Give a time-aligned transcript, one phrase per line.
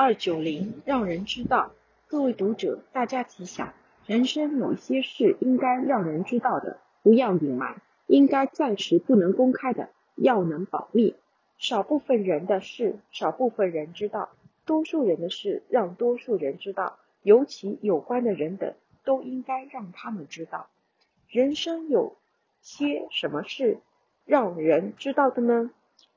[0.00, 1.72] 二九零让人知道，
[2.06, 3.74] 各位读者，大家吉祥。
[4.06, 11.16] 人生有些事应该让人知道的，不要隐瞒；应该暂时不能公开的，要能保密。
[11.58, 14.28] 少部分人的事，少部分人知道；
[14.64, 17.00] 多数人的事，让多数人知道。
[17.24, 20.68] 尤其有关的人等，都应该让他们知道。
[21.28, 22.14] 人生有
[22.62, 23.78] 些什么事
[24.24, 25.72] 让人知道的呢？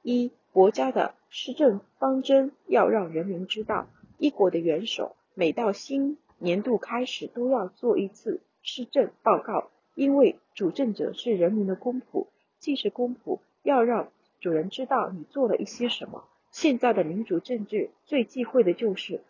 [0.00, 3.88] 一、国家的施政方针要让人民知道。
[4.16, 14.08] 一国的元首每到新年度开始都要做一次施政报告，因为主政者是人民的公仆，既是公仆，要让
[14.40, 16.24] 主人知道你做了一些什么。
[16.52, 19.20] 现在的民主政治最忌讳的就是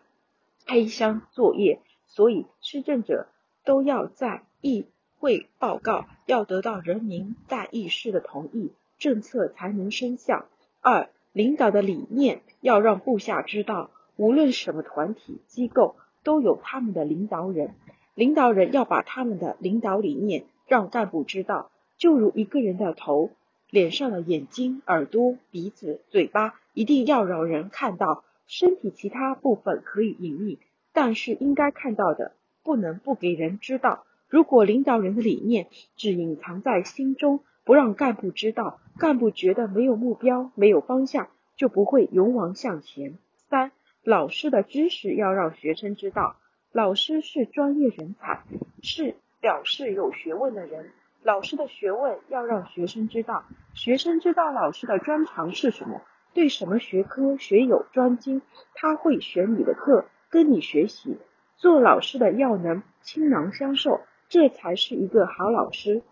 [0.65, 3.27] 黑箱作业，所以施政者
[3.65, 4.87] 都要在议
[5.19, 10.47] 会报告，要得到人民在议事的同意，政策才能生效。
[10.81, 15.95] 二、领导的理念要让部下知道，无论什么团体机构，
[16.25, 17.75] 都有他们的领导人。
[18.15, 23.29] 领导人要把他们的领导理念让干部知道，就如一个人的头、
[23.69, 28.25] 脸上的眼睛、耳朵、鼻子、嘴巴，一定要让人看到。
[28.47, 30.59] 身体其他部分可以隐秘，
[30.95, 34.07] 但是应该看到的，不能不给人知道。
[34.27, 43.19] 如果领导人的理念只隐藏在心中，不让干部知道，干部觉得没有目标、没有方向，就不会勇往向前。
[43.51, 43.73] 三、
[44.05, 46.37] 老师的知识要让学生知道，
[46.71, 48.45] 老师是专业人才，
[48.85, 50.93] 是表示有学问的人。
[51.25, 53.43] 老师的学问要让学生知道，
[53.75, 56.03] 学生知道老师的专长是什么，
[56.35, 58.43] 对什么学科学有专精，
[58.75, 61.19] 他会选你的课，跟你学习。
[61.57, 66.05] 做老师的要能倾囊相授，这才是一个好老师，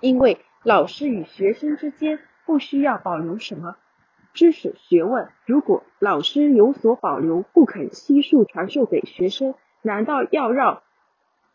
[0.00, 0.36] 因为。
[0.64, 3.76] 老师与学生之间不需要保留什么
[4.32, 5.28] 知识学问。
[5.44, 10.82] 如果老师有所保留，不肯悉数传授给学生，难道要让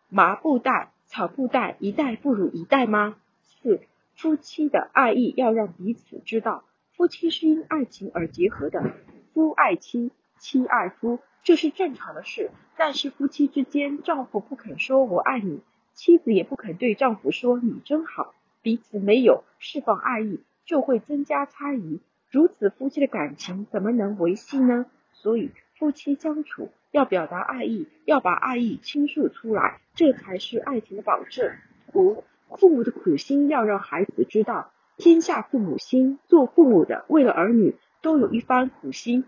[0.10, 3.16] 麻布袋、草布袋一代不如一代吗？
[3.42, 3.82] 四、
[4.16, 6.64] 夫妻的爱意要让彼此知道，
[6.96, 8.94] 夫妻是因爱情而结合的，
[9.34, 12.52] 夫爱妻，妻爱夫，这是正常的事。
[12.78, 15.64] 但是夫妻之间，丈夫不肯说我爱你，
[15.96, 18.36] 妻子也不肯对丈夫说你真好。
[18.62, 22.00] 彼此没有释放爱意，就会增加猜疑。
[22.30, 24.86] 如此夫妻的感情怎么能维系呢？
[25.14, 31.52] 所以夫妻相处要表达爱意，要把爱意倾诉出来，这才是爱情的保证。
[31.94, 32.24] 五、
[32.58, 39.24] 父母的苦心要让孩子知道，天下父母心，做父母的为了儿女都有一番苦心，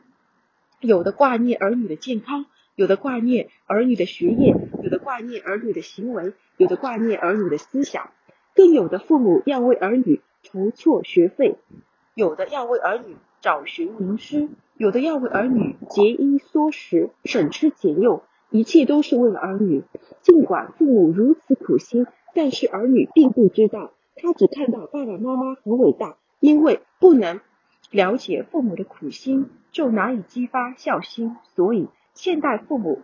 [0.79, 4.53] 有的挂念儿女的健康，有的挂念儿女的学业，
[4.83, 8.11] 有的挂念儿女的行为，有的挂念儿女的思想。
[8.55, 11.55] 更有的父母要为儿女筹措学费，
[12.13, 19.83] 有的要为儿女找寻名师，有的要为儿女节衣缩食、省吃俭用，一切都是为了儿女。
[20.21, 27.39] 尽管父母如此苦心，但是儿女并不知道，他只看到爸爸妈妈很伟大，因为不能
[27.89, 31.37] 了解父母的苦心，就难以激发孝心。
[31.55, 33.01] 所以，现代父母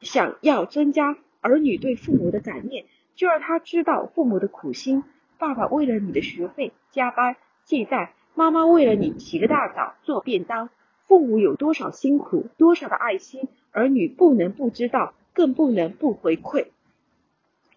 [0.00, 2.86] 想要增加儿女对父母的感念。
[3.16, 5.02] 就让他知道父母的苦心，
[5.38, 10.68] 爸爸为了你的学费加班借贷，妈妈为了你起个大早做便当，
[11.06, 16.66] 父母有多少辛苦，多少的爱心，儿女不能不知道，更不能不回馈。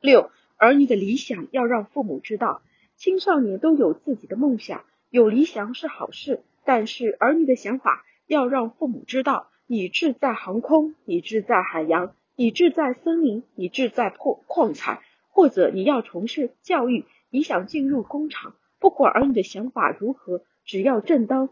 [0.02, 2.62] 六，儿女的理想要让父母知道，
[2.98, 15.00] 青少年都有自己的梦想，有理想是好事，但是儿女的想法要让父母知道，你志在航空，你志在海洋，你志在森林，你志在破矿产。
[15.40, 21.48] 或者你要从事教育，你想进入工厂，不管儿女的想法如何，只要正当，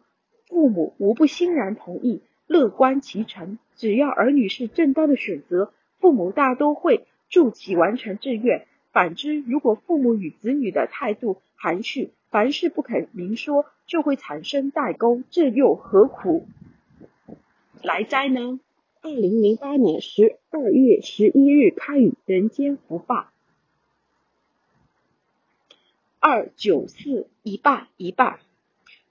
[0.50, 3.58] 父母无不欣然同意，乐观其成。
[3.78, 5.72] 只要儿女是正当的选择，
[6.02, 8.68] 父母大都会助其完成志愿。
[8.92, 16.46] 反之，如果父母与子女的态度含蓄，凡事不肯明说，就会产生代沟，这又何苦
[17.82, 18.60] 来哉呢？
[19.02, 23.28] 二零零八年十二月十一日开语，人间福报。
[26.30, 28.42] 二九四一半一半，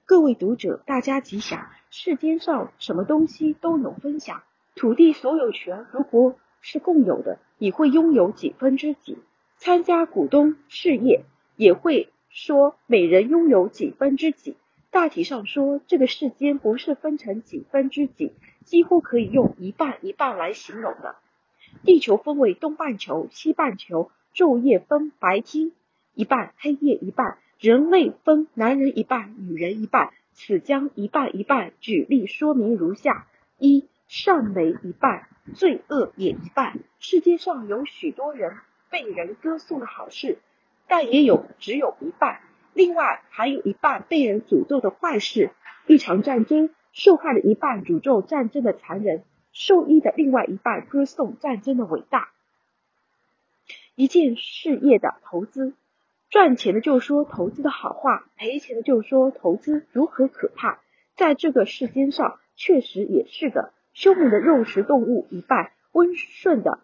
[0.04, 1.66] 各位读者，大家吉祥。
[1.88, 4.42] 世间上什么东西都有分享，
[4.74, 9.16] 土地所有权如果是共有的，你会拥有几分之几？
[9.56, 11.24] 参加股东事业
[11.56, 14.58] 也会说每人拥有几分之几。
[14.90, 18.32] 大体上说，这个世间不是分成几分之几，
[18.66, 21.16] 几乎可以用一半一半来形容的。
[21.82, 25.72] 地球分为东半球、西半球，昼夜分白天。
[26.16, 30.10] 一半黑夜一半，人类分男人一半，女人一半。
[30.32, 33.26] 此将一半一半举例说明如下：
[33.58, 36.78] 一、善美一半，罪恶也一半。
[36.98, 38.56] 世界上有许多人
[38.90, 40.38] 被人歌颂的好事，
[40.88, 42.40] 但也有只有一半，
[42.72, 45.50] 另外还有一半被人诅咒的坏事。
[45.86, 49.22] 一场战争，受害的一半诅咒战争的残忍，
[49.52, 52.30] 受益的另外一半歌颂战争的伟大。
[53.94, 55.74] 一件事业的投资，
[56.28, 60.80] 赚钱的就说投资的好话，赔钱的就说投资如何可怕。
[61.16, 63.72] 在这个世间上，确实也是的。
[63.94, 66.80] 凶猛的肉食动物一半，温顺的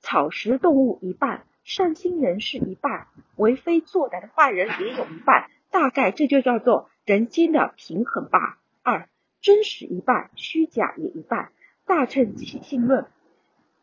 [0.00, 3.06] 草食动物一半，善心人士一半，
[3.36, 5.48] 为非作歹的坏人也有一半。
[5.70, 8.58] 大概这就叫做人间的平衡吧。
[8.82, 9.08] 二，
[9.40, 11.52] 真实一半，虚假也一半。
[11.86, 13.06] 大乘起信论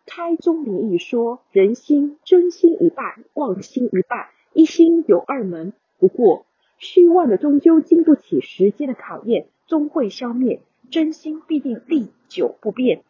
[0.06, 5.74] 开宗明义说，人心真心一半，妄心一半，一心有二门。
[6.00, 6.46] 不过
[6.78, 10.62] 虚妄的终究经不起时间的考验，终会消灭。
[10.90, 13.04] 真心必定历久不变。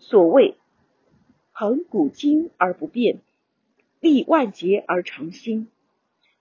[0.00, 0.56] 所谓
[1.52, 3.20] 恒古今而不变，
[4.00, 5.68] 历万劫而常新。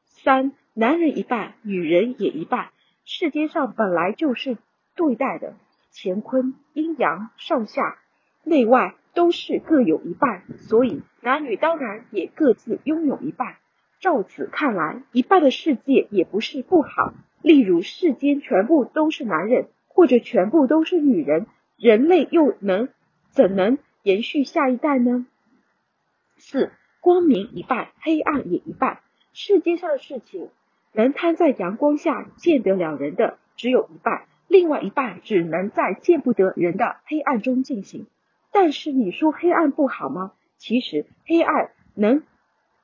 [0.07, 2.69] 三，男人一半，女人也一半。
[3.05, 4.57] 世界上本来就是
[4.95, 5.53] 对待的，
[5.93, 7.99] 乾坤、阴阳、上下、
[8.43, 13.57] 内外都是各有一半，所以男女当然也各自拥有一半。
[13.99, 17.13] 照此看来，一半的世界也不是不好。
[17.41, 19.67] 例如，世间全部都是男人。
[19.89, 22.89] 或者全部都是女人，人类又能
[23.31, 25.25] 怎能延续下一代呢？
[26.37, 26.71] 四，
[27.01, 28.99] 光明一半，黑暗也一半。
[29.33, 30.49] 世界上的事情，
[30.93, 38.05] 能摊在阳光下见得了人的只有一半，另外一半只能在见不得人的黑暗中进行。
[38.51, 40.33] 但是你说黑暗不好吗？
[40.59, 42.21] 其实黑暗能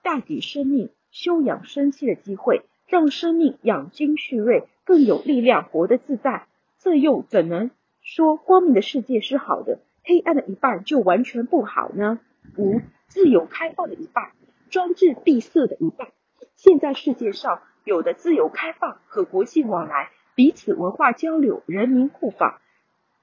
[0.01, 6.47] 带给生命休养生息的机会，让生命养精蓄锐，更有力量活得自在。
[6.79, 7.69] 这又怎能
[8.01, 12.19] 说光明的世界是好的，黑暗的一半就完全不好呢？
[12.57, 14.31] 五，自由开放的一半，
[14.71, 16.07] 专制闭塞的一半。
[16.55, 22.59] 现在世界上有的自由开放和国际往来，彼此文化交流，人民互访，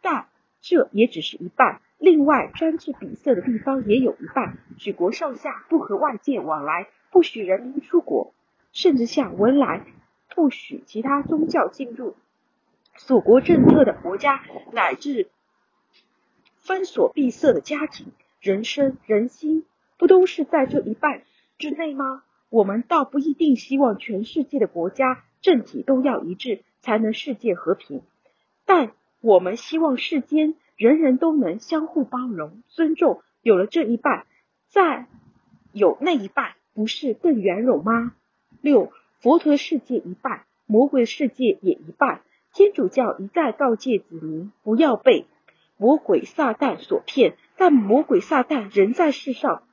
[0.01, 0.29] 但
[0.61, 1.81] 这也只是一半。
[2.01, 8.33] 另外，专制闭塞的地方也有一半，举国上下不和外界往来，不许人民出国，
[8.73, 9.85] 甚至像文莱
[10.35, 12.17] 不许其他宗教进入。
[12.97, 14.43] 锁国政策的国家，
[14.73, 15.29] 乃至
[16.57, 19.67] 封锁闭塞的家庭，人生人心
[19.99, 21.23] 不都是在这一半
[21.59, 22.23] 之内吗？
[22.49, 28.01] 我们倒不一定希望全世界的国家政体都要一致，才能世界和平，
[28.65, 33.21] 但我们希望世间人人都能相互包容、尊重。
[33.43, 34.25] 有了这一半，
[34.71, 35.09] 再
[35.75, 38.15] 有那一半，不是更圆融吗？
[38.63, 38.91] 六，
[39.21, 42.23] 佛陀世界一半，魔鬼世界也一半。
[42.55, 45.27] 天主教一再告诫子民不要被
[45.77, 49.65] 魔鬼撒旦所骗，但魔鬼撒旦仍在世上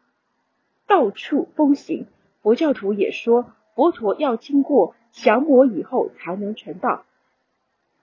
[0.88, 2.08] 到处风行。
[2.42, 7.06] 佛教徒也说，佛陀要经过降魔以后才能成道，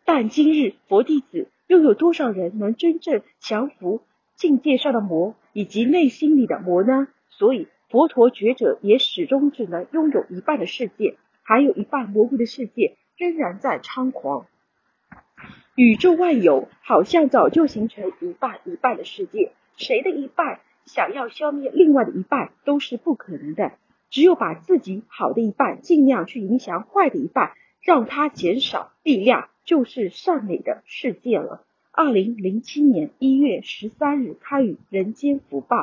[0.06, 4.02] 但今日佛弟子又有多少人能真正降服
[4.36, 7.08] 境界上的魔以及内心里的魔呢？
[7.30, 14.46] 所以佛陀觉者也始终只能拥有一半的世界，还有一半魔鬼的世界仍然在猖狂。
[15.74, 23.72] 宇宙万有好像早就形成一半一半的世界，谁的一半想要消灭另外的一半都是不可能的。
[24.10, 27.52] 只有把自己好的一半尽量去影响坏的一半，
[27.84, 31.62] 让他减少力量，就是善美的世界了。
[31.92, 35.76] 二零零七年一月十三日他于《人间福报》。